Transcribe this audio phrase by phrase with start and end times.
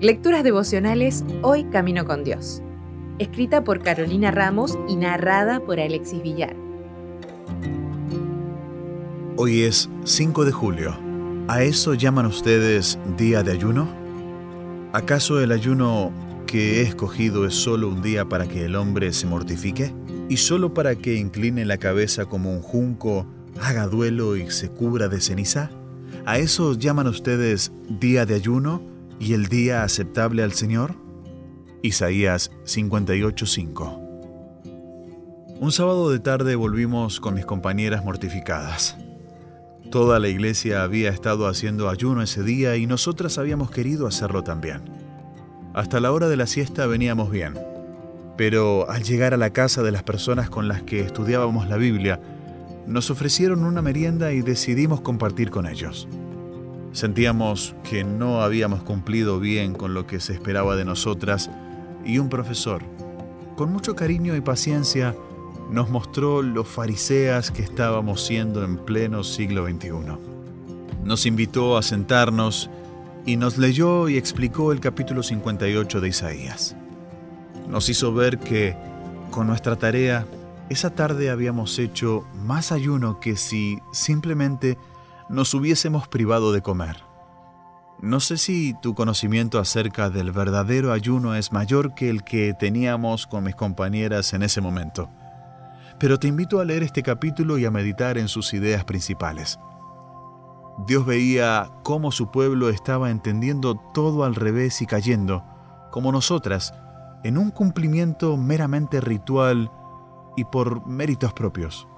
[0.00, 2.62] Lecturas devocionales Hoy Camino con Dios.
[3.18, 6.54] Escrita por Carolina Ramos y narrada por Alexis Villar.
[9.36, 10.96] Hoy es 5 de julio.
[11.48, 13.88] ¿A eso llaman ustedes día de ayuno?
[14.92, 16.12] ¿Acaso el ayuno
[16.46, 19.92] que he escogido es solo un día para que el hombre se mortifique?
[20.28, 23.26] ¿Y solo para que incline la cabeza como un junco,
[23.60, 25.70] haga duelo y se cubra de ceniza?
[26.28, 28.82] ¿A eso llaman ustedes día de ayuno?
[29.18, 30.94] y el día aceptable al Señor?
[31.80, 33.98] Isaías 58:5
[35.58, 38.98] Un sábado de tarde volvimos con mis compañeras mortificadas.
[39.90, 44.82] Toda la iglesia había estado haciendo ayuno ese día y nosotras habíamos querido hacerlo también.
[45.72, 47.54] Hasta la hora de la siesta veníamos bien,
[48.36, 52.20] pero al llegar a la casa de las personas con las que estudiábamos la Biblia,
[52.88, 56.08] nos ofrecieron una merienda y decidimos compartir con ellos.
[56.92, 61.50] Sentíamos que no habíamos cumplido bien con lo que se esperaba de nosotras
[62.04, 62.82] y un profesor,
[63.56, 65.14] con mucho cariño y paciencia,
[65.70, 69.90] nos mostró los fariseas que estábamos siendo en pleno siglo XXI.
[71.04, 72.70] Nos invitó a sentarnos
[73.26, 76.76] y nos leyó y explicó el capítulo 58 de Isaías.
[77.68, 78.76] Nos hizo ver que
[79.30, 80.24] con nuestra tarea
[80.68, 84.78] esa tarde habíamos hecho más ayuno que si simplemente
[85.28, 87.04] nos hubiésemos privado de comer.
[88.00, 93.26] No sé si tu conocimiento acerca del verdadero ayuno es mayor que el que teníamos
[93.26, 95.10] con mis compañeras en ese momento,
[95.98, 99.58] pero te invito a leer este capítulo y a meditar en sus ideas principales.
[100.86, 105.42] Dios veía cómo su pueblo estaba entendiendo todo al revés y cayendo,
[105.90, 106.72] como nosotras,
[107.24, 109.72] en un cumplimiento meramente ritual
[110.38, 111.88] y por méritos propios.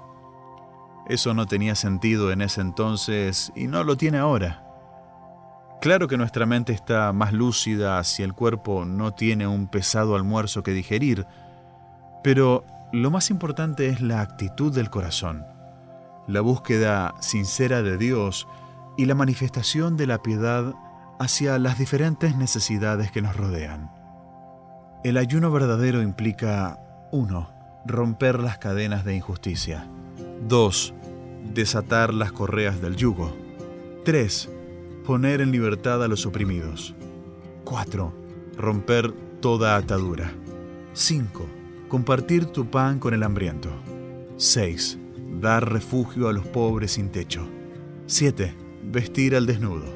[1.06, 4.64] Eso no tenía sentido en ese entonces y no lo tiene ahora.
[5.80, 10.62] Claro que nuestra mente está más lúcida si el cuerpo no tiene un pesado almuerzo
[10.62, 11.26] que digerir,
[12.22, 15.44] pero lo más importante es la actitud del corazón,
[16.26, 18.46] la búsqueda sincera de Dios
[18.96, 20.74] y la manifestación de la piedad
[21.18, 23.90] hacia las diferentes necesidades que nos rodean.
[25.02, 26.78] El ayuno verdadero implica
[27.10, 27.59] 1.
[27.86, 29.88] Romper las cadenas de injusticia.
[30.48, 30.94] 2
[31.54, 33.34] desatar las correas del yugo.
[34.04, 34.48] 3.
[35.04, 36.94] Poner en libertad a los oprimidos.
[37.64, 38.12] 4.
[38.56, 40.32] Romper toda atadura.
[40.92, 41.46] 5.
[41.88, 43.70] Compartir tu pan con el hambriento.
[44.36, 44.98] 6.
[45.40, 47.46] Dar refugio a los pobres sin techo.
[48.06, 48.54] 7.
[48.84, 49.86] Vestir al desnudo.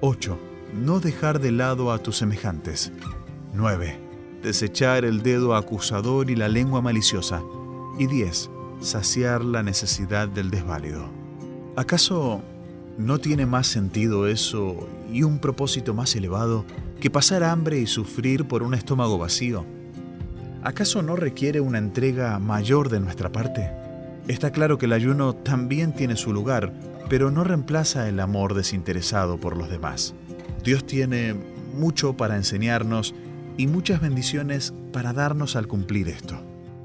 [0.00, 0.38] 8.
[0.74, 2.92] No dejar de lado a tus semejantes.
[3.52, 4.11] 9.
[4.42, 7.42] Desechar el dedo acusador y la lengua maliciosa.
[7.98, 8.50] Y 10
[8.82, 11.08] saciar la necesidad del desválido.
[11.76, 12.42] ¿Acaso
[12.98, 14.76] no tiene más sentido eso
[15.10, 16.64] y un propósito más elevado
[17.00, 19.64] que pasar hambre y sufrir por un estómago vacío?
[20.62, 23.70] ¿Acaso no requiere una entrega mayor de nuestra parte?
[24.28, 26.72] Está claro que el ayuno también tiene su lugar,
[27.08, 30.14] pero no reemplaza el amor desinteresado por los demás.
[30.62, 31.34] Dios tiene
[31.74, 33.14] mucho para enseñarnos
[33.56, 36.40] y muchas bendiciones para darnos al cumplir esto.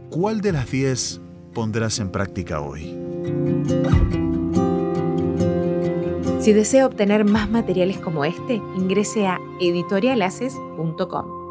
[0.10, 1.22] ¿Cuál de las diez
[1.54, 2.96] pondrás en práctica hoy?
[6.40, 11.47] Si desea obtener más materiales como este, ingrese a editorialaces.com.